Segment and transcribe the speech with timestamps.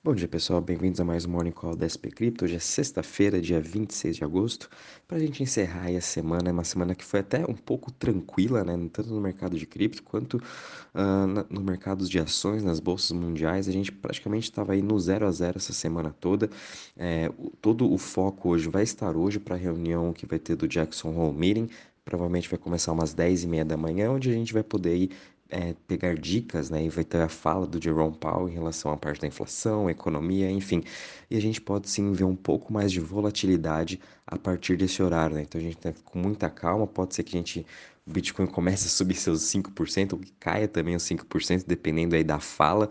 [0.00, 2.44] Bom dia pessoal, bem-vindos a mais um Morning Call da SP Crypto.
[2.44, 4.70] Hoje é sexta-feira, dia 26 de agosto.
[5.08, 7.90] Para a gente encerrar aí a semana, é uma semana que foi até um pouco
[7.90, 8.74] tranquila, né?
[8.92, 13.68] Tanto no mercado de cripto quanto uh, na, no mercado de ações, nas bolsas mundiais.
[13.68, 16.48] A gente praticamente estava aí no zero a zero essa semana toda.
[16.96, 17.28] É,
[17.60, 21.10] todo o foco hoje vai estar hoje para a reunião que vai ter do Jackson
[21.10, 21.68] Hole Meeting.
[22.04, 25.10] Provavelmente vai começar umas 10 e meia da manhã, onde a gente vai poder ir
[25.50, 26.84] é, pegar dicas, né?
[26.84, 30.50] E vai ter a fala do Jerome Powell em relação à parte da inflação, economia,
[30.50, 30.82] enfim.
[31.30, 35.36] E a gente pode sim ver um pouco mais de volatilidade a partir desse horário,
[35.36, 35.42] né?
[35.42, 37.66] Então a gente tá com muita calma, pode ser que a gente
[38.06, 42.24] o Bitcoin comece a subir seus 5%, ou que caia também os 5%, dependendo aí
[42.24, 42.88] da fala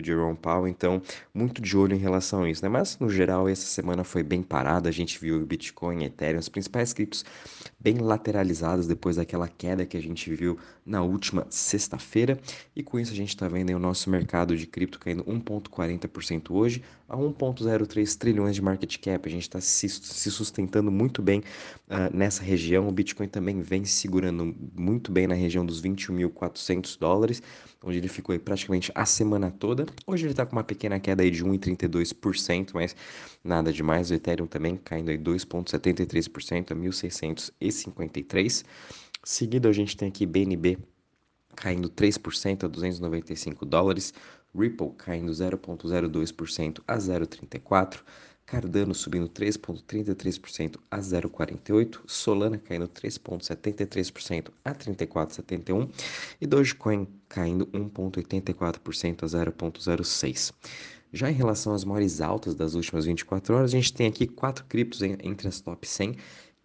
[0.00, 1.00] do Jerome Powell, então
[1.32, 2.68] muito de olho em relação a isso, né?
[2.68, 6.48] Mas no geral essa semana foi bem parada, a gente viu o Bitcoin, Ethereum, os
[6.48, 7.24] principais criptos
[7.78, 12.38] bem lateralizados depois daquela queda que a gente viu na última sexta-feira,
[12.74, 16.82] e com isso a gente está vendo o nosso mercado de cripto caindo 1,40% hoje
[17.08, 21.40] a 1,03 trilhões de market cap, a gente está se, se, sustentando muito bem
[21.88, 27.42] uh, nessa região, o Bitcoin também vem segurando muito bem na região dos 21.400 dólares,
[27.82, 29.85] onde ele ficou praticamente a semana toda.
[30.06, 32.96] Hoje ele está com uma pequena queda aí de 1,32%, mas
[33.42, 34.10] nada demais.
[34.10, 38.64] O Ethereum também caindo aí 2,73% a 1.653.
[39.24, 40.78] Seguido a gente tem aqui BNB
[41.56, 44.12] caindo 3% a 295 dólares,
[44.54, 48.02] Ripple caindo 0,02% a 0,34%,
[48.46, 55.90] Cardano subindo 3,33% a 0,48%, Solana caindo 3,73% a 34,71%
[56.40, 60.54] e Dogecoin caindo 1,84% a 0,06%.
[61.12, 64.64] Já em relação às maiores altas das últimas 24 horas, a gente tem aqui quatro
[64.68, 66.16] criptos entre as top 100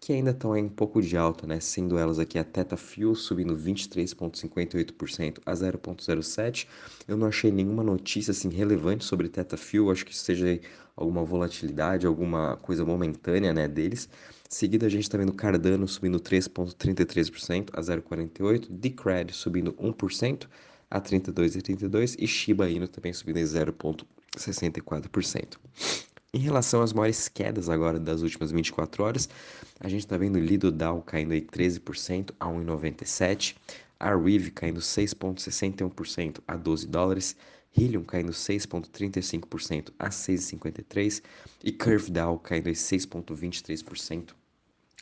[0.02, 1.60] que ainda estão em um pouco de alta, né?
[1.60, 6.66] Sendo elas aqui a Teta Fuel subindo 23,58% a 0,07.
[7.06, 10.60] Eu não achei nenhuma notícia assim relevante sobre Teta Fuel, acho que seja
[10.96, 14.08] alguma volatilidade, alguma coisa momentânea, né, deles.
[14.48, 20.48] Seguida a gente está vendo Cardano subindo 3,33% a 0,48, Decred subindo 1%
[20.90, 25.58] a 32,32 e Shiba Inu também subindo em 0,64%.
[26.34, 29.28] Em relação às maiores quedas agora das últimas 24 horas,
[29.78, 33.54] a gente está vendo Lido Dow caindo aí 13% a 1,97,
[34.00, 37.36] a Riv caindo 6,61% a 12 dólares,
[37.76, 41.22] Helium caindo 6,35% a 6,53
[41.62, 44.30] e Curve Dow caindo 6,23%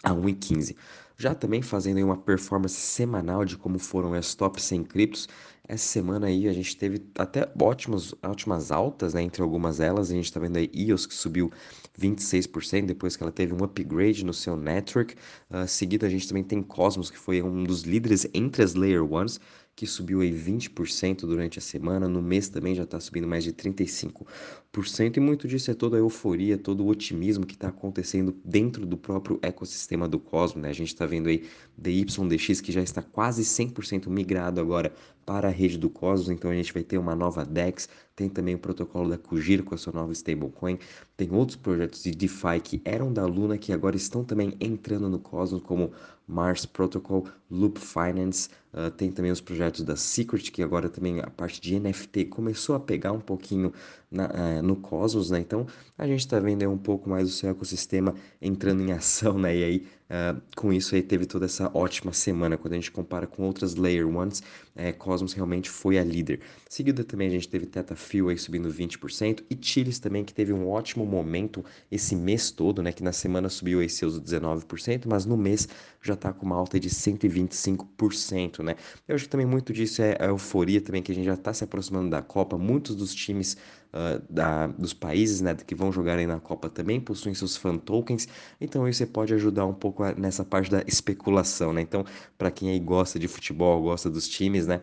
[0.02, 0.74] a 1,15.
[1.16, 5.28] Já também fazendo uma performance semanal de como foram as top 100 criptos,
[5.70, 10.14] essa semana aí a gente teve até ótimas, ótimas altas, né, entre algumas delas, a
[10.14, 11.48] gente está vendo aí EOS que subiu
[11.96, 15.14] 26% depois que ela teve um upgrade no seu network,
[15.48, 19.04] uh, seguido a gente também tem Cosmos que foi um dos líderes entre as Layer
[19.04, 19.38] Ones,
[19.80, 23.50] que subiu aí 20% durante a semana, no mês também já está subindo mais de
[23.50, 28.84] 35%, e muito disso é toda a euforia, todo o otimismo que está acontecendo dentro
[28.84, 30.68] do próprio ecossistema do Cosmos, né?
[30.68, 31.48] A gente está vendo aí
[31.78, 34.92] DYDX que já está quase 100% migrado agora
[35.24, 37.88] para a rede do Cosmos, então a gente vai ter uma nova DEX,
[38.20, 40.78] tem também o protocolo da Kujira com a sua nova stablecoin,
[41.16, 45.18] tem outros projetos de DeFi que eram da Luna que agora estão também entrando no
[45.18, 45.90] Cosmos, como
[46.28, 51.30] Mars Protocol, Loop Finance, uh, tem também os projetos da Secret, que agora também a
[51.30, 53.72] parte de NFT começou a pegar um pouquinho
[54.10, 55.40] na, uh, no Cosmos, né?
[55.40, 55.66] Então
[55.96, 59.56] a gente está vendo aí um pouco mais o seu ecossistema entrando em ação, né?
[59.56, 62.58] E aí Uh, com isso aí teve toda essa ótima semana.
[62.58, 64.42] Quando a gente compara com outras Layer Ones,
[64.74, 66.40] é, Cosmos realmente foi a líder.
[66.68, 70.52] Seguida também a gente teve Teta Fuel aí subindo 20% e Chiles também que teve
[70.52, 72.90] um ótimo momento esse mês todo, né?
[72.90, 75.68] Que na semana subiu aí seus 19%, mas no mês
[76.02, 78.74] já está com uma alta de 125%, né?
[79.06, 81.54] Eu acho que também muito disso é a euforia também que a gente já está
[81.54, 82.58] se aproximando da Copa.
[82.58, 83.56] Muitos dos times
[83.92, 87.78] uh, da, dos países né, que vão jogar aí na Copa também possuem seus fan
[87.78, 88.28] tokens,
[88.60, 91.80] então isso pode ajudar um pouco nessa parte da especulação, né?
[91.80, 92.04] Então,
[92.38, 94.80] para quem aí gosta de futebol, gosta dos times, né?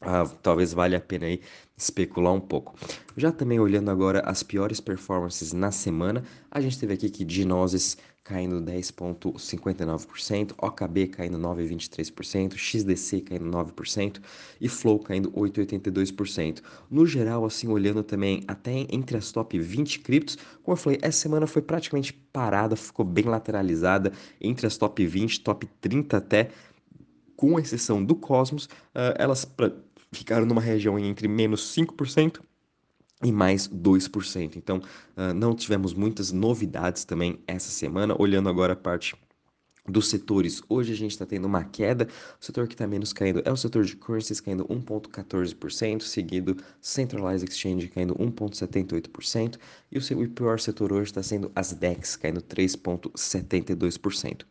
[0.00, 1.40] Ah, talvez valha a pena aí
[1.76, 2.76] especular um pouco.
[3.16, 7.96] Já também olhando agora as piores performances na semana, a gente teve aqui que Ginoses
[8.28, 14.20] caindo 10,59%, OKB caindo 9,23%, XDC caindo 9%
[14.60, 16.60] e Flow caindo 8,82%.
[16.90, 21.18] No geral, assim, olhando também até entre as top 20 criptos, como eu falei, essa
[21.18, 26.50] semana foi praticamente parada, ficou bem lateralizada entre as top 20, top 30 até,
[27.34, 29.46] com exceção do Cosmos, uh, elas
[30.12, 32.40] ficaram numa região entre menos 5%
[33.22, 34.56] e mais 2%.
[34.56, 34.78] Então,
[35.16, 38.14] uh, não tivemos muitas novidades também essa semana.
[38.18, 39.16] Olhando agora a parte
[39.88, 40.62] dos setores.
[40.68, 42.06] Hoje a gente está tendo uma queda,
[42.40, 47.48] o setor que está menos caindo é o setor de currencies, caindo 1,14%, seguido Centralized
[47.48, 49.58] Exchange caindo 1,78%,
[49.90, 54.42] e o, pior setor hoje está sendo as DEX, caindo 3,72%.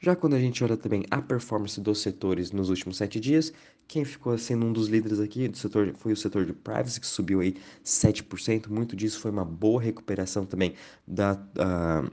[0.00, 3.52] Já quando a gente olha também a performance dos setores nos últimos sete dias,
[3.86, 7.06] quem ficou sendo um dos líderes aqui do setor foi o setor de privacy, que
[7.06, 7.54] subiu aí
[7.84, 10.74] 7%, muito disso foi uma boa recuperação também
[11.06, 11.38] da...
[11.56, 12.10] Uh,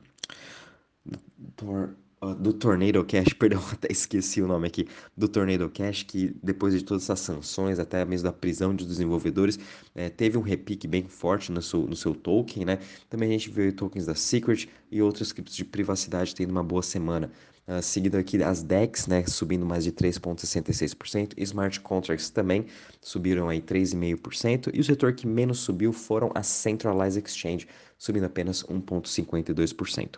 [2.40, 6.84] do Tornado Cash, perdão, até esqueci o nome aqui, do Tornado Cash, que depois de
[6.84, 9.58] todas essas sanções, até mesmo da prisão de desenvolvedores,
[9.96, 12.80] é, teve um repique bem forte no seu, no seu token, né?
[13.10, 16.84] Também a gente viu tokens da Secret e outros criptos de privacidade tendo uma boa
[16.84, 17.32] semana.
[17.68, 22.66] Uh, seguido aqui as DEX, né, subindo mais de 3,66%, Smart Contracts também
[23.00, 28.64] subiram aí 3,5%, e o setor que menos subiu foram as Centralized Exchange, subindo apenas
[28.64, 30.18] 1,52%.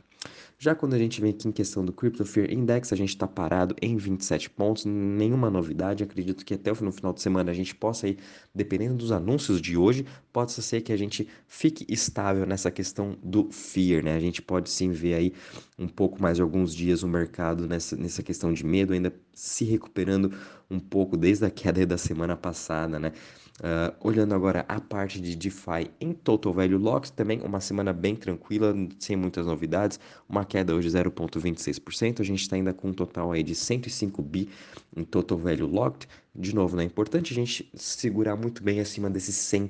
[0.57, 3.27] Já quando a gente vem aqui em questão do Crypto Fear Index, a gente está
[3.27, 6.03] parado em 27 pontos, nenhuma novidade.
[6.03, 8.18] Acredito que até no final de semana a gente possa ir,
[8.53, 13.51] dependendo dos anúncios de hoje, pode ser que a gente fique estável nessa questão do
[13.51, 14.15] Fear, né?
[14.15, 15.33] A gente pode sim ver aí
[15.79, 20.31] um pouco mais alguns dias o mercado nessa, nessa questão de medo, ainda se recuperando
[20.69, 23.13] um pouco desde a queda da semana passada, né?
[23.62, 28.16] Uh, olhando agora a parte de DeFi em Total Value Locked, também uma semana bem
[28.16, 33.31] tranquila, sem muitas novidades, uma queda hoje 0,26%, a gente está ainda com um total
[33.31, 34.50] aí de 105 bi
[34.98, 36.81] em Total Value Locked, de novo, né?
[36.81, 39.69] é importante a gente segurar muito bem acima desses 100 uh,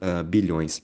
[0.00, 0.80] ah, bilhões.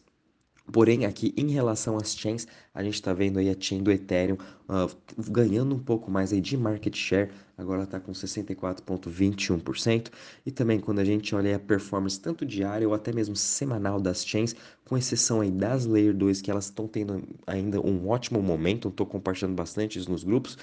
[0.70, 4.36] Porém, aqui em relação às chains, a gente está vendo aí a chain do Ethereum
[4.68, 4.90] uh,
[5.30, 10.10] ganhando um pouco mais aí de market share, agora está com 64,21%.
[10.44, 14.24] E também quando a gente olha a performance tanto diária ou até mesmo semanal das
[14.26, 14.54] chains,
[14.88, 19.06] com exceção aí das Layer 2, que elas estão tendo ainda um ótimo momento, estou
[19.06, 20.56] compartilhando bastante isso nos grupos,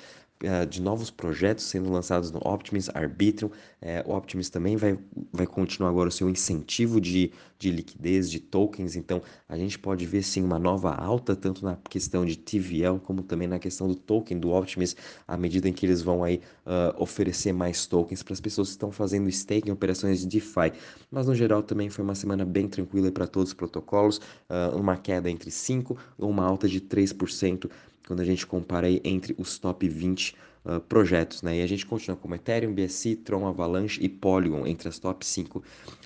[0.44, 3.50] uh, de novos projetos sendo lançados no Optimus, Arbitrum.
[3.81, 4.98] É, o Optimus também vai,
[5.31, 10.06] vai continuar agora o seu incentivo de, de liquidez de tokens, então a gente pode
[10.06, 13.95] ver sim uma nova alta, tanto na questão de TVL como também na questão do
[13.95, 14.95] token do Optimus,
[15.27, 18.74] à medida em que eles vão aí uh, oferecer mais tokens para as pessoas que
[18.74, 20.74] estão fazendo stake em operações de DeFi.
[21.12, 24.97] Mas no geral também foi uma semana bem tranquila para todos os protocolos, uh, uma
[24.97, 27.69] queda entre 5% ou uma alta de 3%
[28.07, 30.35] quando a gente compara aí entre os top 20
[30.65, 31.57] uh, projetos, né?
[31.57, 35.63] E a gente continua com Ethereum, BSC, Tron, Avalanche e Polygon entre as top 5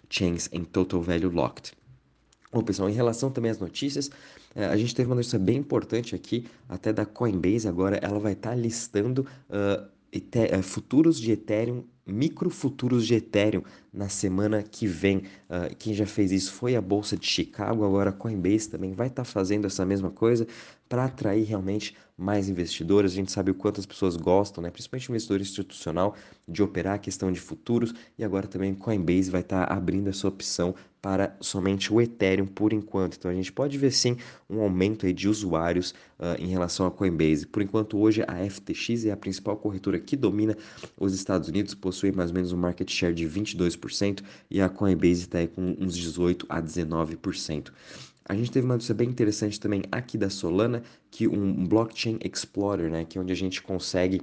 [0.09, 1.73] chains em Total Value Locked.
[2.51, 4.09] Bom, pessoal, em relação também às notícias,
[4.56, 8.33] eh, a gente teve uma notícia bem importante aqui, até da Coinbase agora, ela vai
[8.33, 9.88] estar tá listando uh,
[10.63, 13.63] futuros de Ethereum microfuturos de Ethereum
[13.94, 15.17] na semana que vem.
[15.17, 19.07] Uh, quem já fez isso foi a Bolsa de Chicago, agora a Coinbase também vai
[19.07, 20.47] estar tá fazendo essa mesma coisa
[20.89, 23.13] para atrair realmente mais investidores.
[23.13, 24.69] A gente sabe o quanto as pessoas gostam, né?
[24.69, 26.15] principalmente investidor institucional,
[26.47, 30.27] de operar a questão de futuros e agora também Coinbase vai estar tá abrindo essa
[30.27, 33.15] opção para somente o Ethereum por enquanto.
[33.15, 34.18] Então a gente pode ver sim
[34.50, 37.47] um aumento aí de usuários uh, em relação a Coinbase.
[37.47, 40.57] Por enquanto hoje a FTX é a principal corretora que domina
[40.97, 45.21] os Estados Unidos, possui mais ou menos um market share de 22% e a Coinbase
[45.21, 47.71] está aí com uns 18 a 19%.
[48.29, 52.91] A gente teve uma notícia bem interessante também aqui da Solana, que um Blockchain Explorer,
[52.91, 54.21] né, que é onde a gente consegue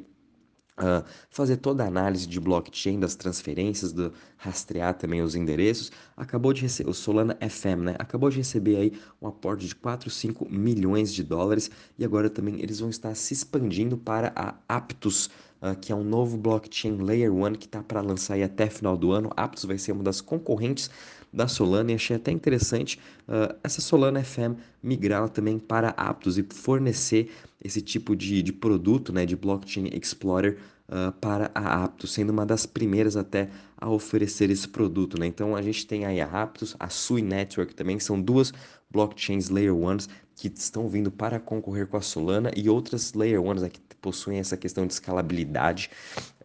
[0.79, 6.53] Uh, fazer toda a análise de blockchain, das transferências, do, rastrear também os endereços, acabou
[6.53, 7.97] de receber, o Solana FM, né?
[7.99, 12.61] Acabou de receber aí um aporte de 4, 5 milhões de dólares e agora também
[12.61, 15.31] eles vão estar se expandindo para a Aptos,
[15.63, 18.99] uh, que é um novo blockchain Layer 1 que está para lançar aí até final
[18.99, 19.31] do ano.
[19.35, 20.91] Aptos vai ser uma das concorrentes
[21.37, 26.43] da Solana e achei até interessante uh, essa Solana FM migrar também para Aptos e
[26.43, 27.31] fornecer
[27.63, 30.57] esse tipo de, de produto né, de Blockchain Explorer
[30.89, 35.21] uh, para a Aptos, sendo uma das primeiras até a oferecer esse produto.
[35.21, 35.27] Né?
[35.27, 38.53] Então a gente tem aí a Aptos, a Sui Network também, são duas
[38.91, 43.61] blockchains Layer 1s que estão vindo para concorrer com a Solana e outras Layer 1s
[43.61, 45.91] né, que possuem essa questão de escalabilidade,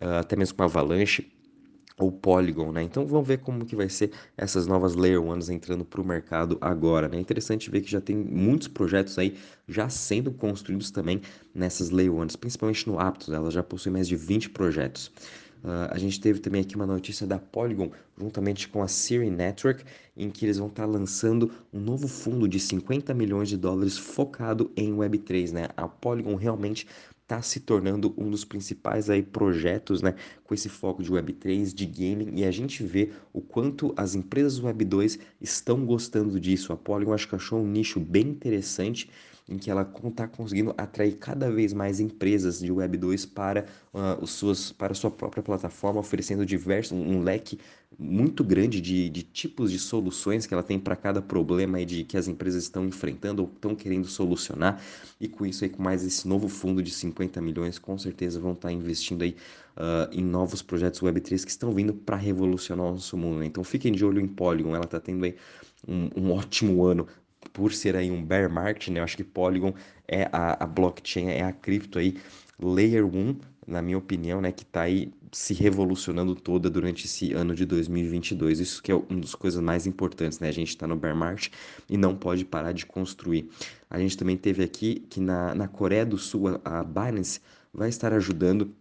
[0.02, 1.32] uh, até mesmo com a Avalanche
[2.02, 2.84] ou Polygon, né?
[2.84, 6.58] Então vamos ver como que vai ser essas novas Layer Ones entrando para o mercado
[6.60, 7.18] agora, né?
[7.18, 11.22] É interessante ver que já tem muitos projetos aí já sendo construídos também
[11.54, 15.12] nessas Layer Ones, principalmente no Aptos, ela já possui mais de 20 projetos.
[15.64, 19.84] Uh, a gente teve também aqui uma notícia da Polygon, juntamente com a Siri Network,
[20.18, 23.96] em que eles vão estar tá lançando um novo fundo de 50 milhões de dólares
[23.96, 25.68] focado em Web3, né?
[25.78, 26.88] A Polygon realmente
[27.32, 31.86] está se tornando um dos principais aí projetos, né, com esse foco de Web3, de
[31.86, 36.74] gaming, e a gente vê o quanto as empresas Web2 estão gostando disso.
[36.74, 39.10] A Polygon acho que achou um nicho bem interessante
[39.52, 44.24] em que ela está conseguindo atrair cada vez mais empresas de Web 2 para, uh,
[44.24, 47.60] os suas, para a sua própria plataforma, oferecendo diversos, um leque
[48.00, 52.06] muito grande de, de tipos de soluções que ela tem para cada problema aí de,
[52.06, 54.82] que as empresas estão enfrentando ou estão querendo solucionar.
[55.20, 58.54] E com isso aí, com mais esse novo fundo de 50 milhões, com certeza vão
[58.54, 59.36] estar tá investindo aí
[59.76, 63.40] uh, em novos projetos Web3 que estão vindo para revolucionar o nosso mundo.
[63.40, 63.48] Né?
[63.48, 65.36] Então fiquem de olho em Polygon, ela está tendo aí
[65.86, 67.06] um, um ótimo ano
[67.54, 69.00] por ser aí um bear market, né?
[69.00, 69.74] Eu acho que Polygon
[70.08, 72.18] é a, a blockchain, é a cripto aí
[72.60, 73.36] layer 1,
[73.68, 78.60] na minha opinião, né, que está aí se revolucionando toda durante esse ano de 2022.
[78.60, 80.50] Isso que é uma das coisas mais importantes, né?
[80.50, 81.54] A gente está no bear market
[81.90, 83.50] e não pode parar de construir.
[83.90, 87.40] A gente também teve aqui que na, na Coreia do Sul a Binance
[87.74, 88.76] vai estar ajudando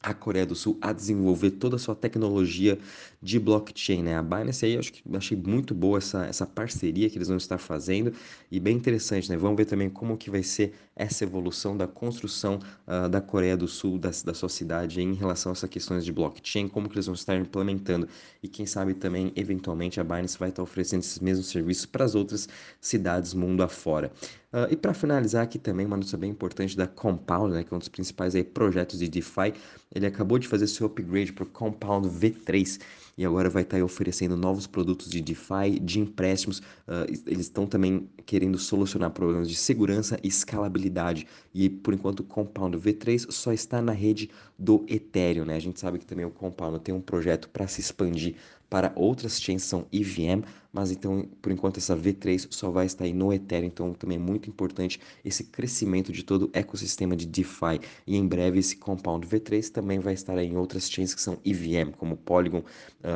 [0.00, 2.78] a Coreia do Sul a desenvolver toda a sua tecnologia
[3.20, 4.16] de blockchain, né?
[4.16, 7.36] A Binance aí, eu acho que achei muito boa essa, essa parceria que eles vão
[7.36, 8.12] estar fazendo
[8.50, 9.36] e bem interessante, né?
[9.36, 13.66] Vamos ver também como que vai ser essa evolução da construção uh, da Coreia do
[13.66, 17.06] Sul, da, da sua cidade em relação a essas questões de blockchain, como que eles
[17.06, 18.08] vão estar implementando
[18.40, 22.14] e quem sabe também, eventualmente, a Binance vai estar oferecendo esses mesmos serviços para as
[22.14, 22.48] outras
[22.80, 24.12] cidades mundo afora.
[24.50, 27.76] Uh, e para finalizar aqui também uma notícia bem importante da Compound, né, que é
[27.76, 29.52] um dos principais aí, projetos de DeFi,
[29.94, 32.80] ele acabou de fazer seu upgrade para o Compound V3
[33.18, 36.60] e agora vai estar tá oferecendo novos produtos de DeFi, de empréstimos.
[36.60, 41.26] Uh, eles estão também querendo solucionar problemas de segurança e escalabilidade.
[41.52, 45.56] E por enquanto o Compound V3 só está na rede do Ethereum, né?
[45.56, 48.36] A gente sabe que também o Compound tem um projeto para se expandir
[48.68, 53.12] para outras chains são EVM, mas então por enquanto essa V3 só vai estar aí
[53.12, 57.80] no Ethereum, então também é muito importante esse crescimento de todo o ecossistema de DeFi
[58.06, 61.38] e em breve esse Compound V3 também vai estar aí em outras chains que são
[61.44, 62.62] EVM, como Polygon,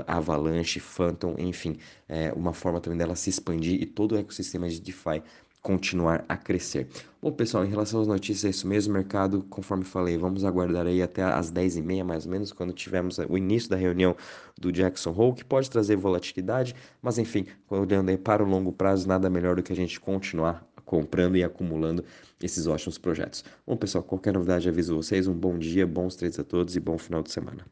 [0.07, 4.81] Avalanche, Phantom, enfim, é uma forma também dela se expandir e todo o ecossistema de
[4.81, 5.23] DeFi
[5.63, 6.89] continuar a crescer.
[7.23, 8.93] Bom, pessoal, em relação às notícias, é isso mesmo.
[8.93, 13.39] Mercado, conforme falei, vamos aguardar aí até as 10h30, mais ou menos, quando tivermos o
[13.39, 14.17] início da reunião
[14.59, 19.07] do Jackson Hole, que pode trazer volatilidade, mas enfim, olhando aí para o longo prazo,
[19.07, 22.05] nada melhor do que a gente continuar comprando e acumulando
[22.43, 23.45] esses ótimos projetos.
[23.67, 25.29] Bom, pessoal, qualquer novidade aviso vocês.
[25.29, 27.61] Um bom dia, bons trades a todos e bom final de semana.